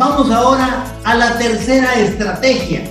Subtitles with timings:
[0.00, 2.84] Vamos ahora a la tercera estrategia.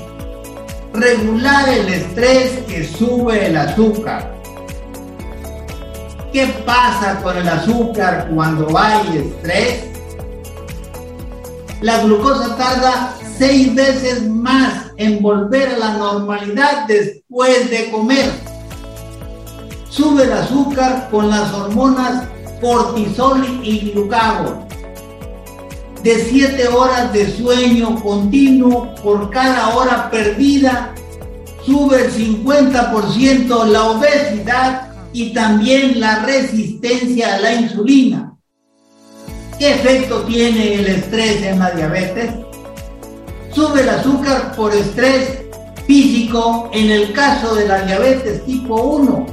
[0.93, 4.31] Regular el estrés que sube el azúcar.
[6.31, 9.85] ¿Qué pasa con el azúcar cuando hay estrés?
[11.81, 18.29] La glucosa tarda seis veces más en volver a la normalidad después de comer.
[19.89, 22.27] Sube el azúcar con las hormonas
[22.61, 24.68] cortisol y glucagón.
[26.03, 30.93] De siete horas de sueño continuo por cada hora perdida,
[31.65, 38.37] sube el 50% la obesidad y también la resistencia a la insulina.
[39.57, 42.33] ¿Qué efecto tiene el estrés en la diabetes?
[43.53, 45.39] Sube el azúcar por estrés
[45.85, 49.25] físico en el caso de la diabetes tipo 1.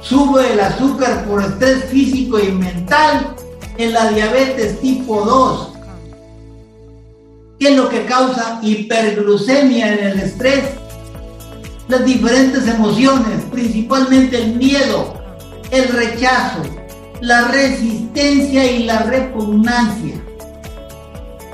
[0.00, 3.34] Sube el azúcar por estrés físico y mental
[3.76, 5.73] en la diabetes tipo 2.
[7.58, 10.64] ¿Qué es lo que causa hiperglucemia en el estrés?
[11.88, 15.14] Las diferentes emociones, principalmente el miedo,
[15.70, 16.62] el rechazo,
[17.20, 20.16] la resistencia y la repugnancia.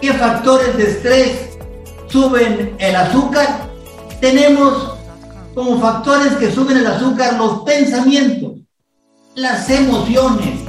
[0.01, 1.59] ¿Qué factores de estrés
[2.09, 3.69] suben el azúcar?
[4.21, 4.95] Tenemos
[5.55, 8.53] como factores que suben el azúcar los pensamientos,
[9.35, 10.61] las emociones,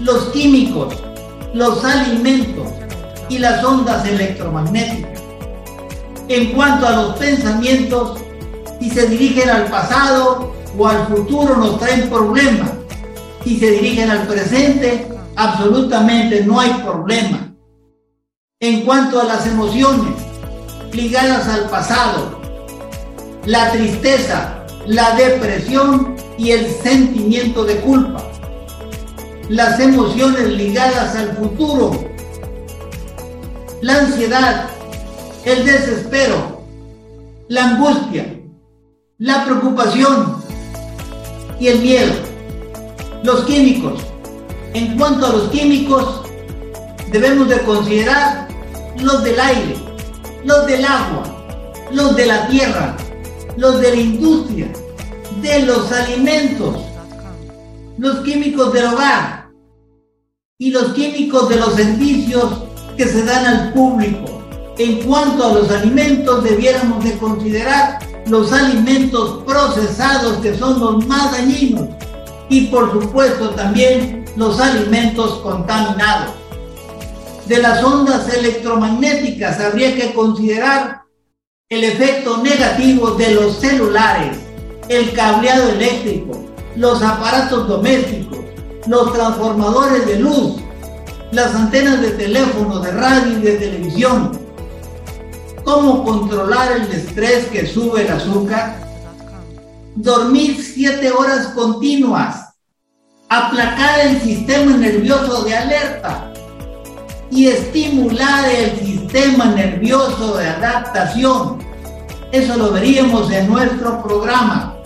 [0.00, 0.94] los químicos,
[1.52, 2.68] los alimentos
[3.28, 5.22] y las ondas electromagnéticas.
[6.28, 8.20] En cuanto a los pensamientos,
[8.80, 12.70] si se dirigen al pasado o al futuro nos traen problemas
[13.44, 17.54] si se dirigen al presente, absolutamente no hay problema.
[18.58, 20.14] En cuanto a las emociones
[20.92, 22.40] ligadas al pasado,
[23.44, 28.24] la tristeza, la depresión y el sentimiento de culpa.
[29.50, 31.92] Las emociones ligadas al futuro,
[33.84, 34.70] la ansiedad,
[35.44, 36.62] el desespero,
[37.48, 38.40] la angustia,
[39.18, 40.42] la preocupación
[41.60, 42.14] y el miedo.
[43.24, 44.02] Los químicos.
[44.72, 46.22] En cuanto a los químicos,
[47.12, 48.48] debemos de considerar
[49.02, 49.76] los del aire,
[50.46, 51.22] los del agua,
[51.92, 52.96] los de la tierra,
[53.58, 54.72] los de la industria,
[55.42, 56.78] de los alimentos,
[57.98, 59.50] los químicos del hogar
[60.56, 62.64] y los químicos de los servicios
[62.96, 64.42] que se dan al público.
[64.78, 71.32] En cuanto a los alimentos, debiéramos de considerar los alimentos procesados que son los más
[71.32, 71.88] dañinos
[72.48, 76.34] y por supuesto también los alimentos contaminados.
[77.46, 81.02] De las ondas electromagnéticas habría que considerar
[81.68, 84.38] el efecto negativo de los celulares,
[84.88, 86.44] el cableado eléctrico,
[86.76, 88.38] los aparatos domésticos,
[88.86, 90.56] los transformadores de luz,
[91.34, 94.38] las antenas de teléfono, de radio y de televisión.
[95.64, 98.84] ¿Cómo controlar el estrés que sube el azúcar?
[99.94, 102.54] dormir siete horas continuas,
[103.28, 106.32] aplacar el sistema nervioso de alerta
[107.30, 111.58] y estimular el sistema nervioso de adaptación.
[112.32, 114.76] Eso lo veríamos en nuestro programa.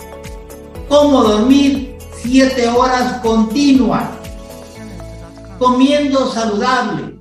[0.87, 4.09] Cómo dormir siete horas continuas,
[5.59, 7.19] comiendo saludable,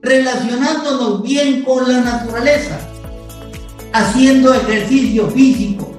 [0.00, 2.78] relacionándonos bien con la naturaleza,
[3.92, 5.92] haciendo ejercicio físico,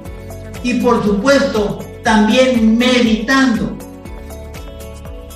[0.63, 3.77] y por supuesto también meditando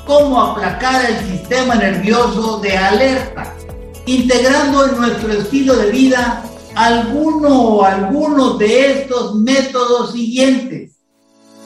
[0.05, 3.53] cómo aplacar el sistema nervioso de alerta,
[4.05, 6.43] integrando en nuestro estilo de vida
[6.75, 10.93] alguno o algunos de estos métodos siguientes.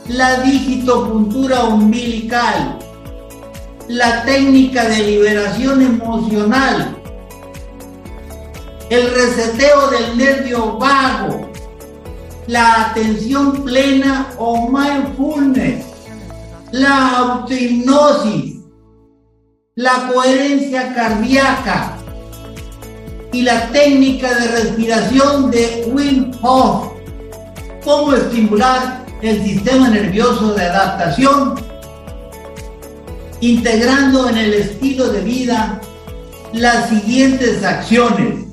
[0.07, 2.79] La digitopuntura umbilical,
[3.91, 6.95] la técnica de liberación emocional,
[8.89, 11.51] el reseteo del nervio vago,
[12.47, 15.85] la atención plena o mindfulness,
[16.71, 18.61] la autohipnosis,
[19.75, 21.97] la coherencia cardíaca.
[23.33, 26.91] Y la técnica de respiración de Wim Hof.
[27.85, 31.70] Cómo estimular el sistema nervioso de adaptación,
[33.41, 35.81] integrando en el estilo de vida
[36.53, 38.45] las siguientes acciones.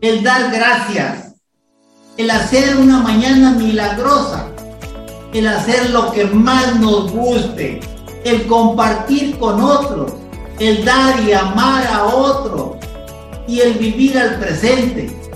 [0.00, 1.34] El dar gracias,
[2.16, 4.48] el hacer una mañana milagrosa,
[5.34, 7.80] el hacer lo que más nos guste,
[8.24, 10.12] el compartir con otros,
[10.58, 12.76] el dar y amar a otros
[13.46, 15.20] y el vivir al presente.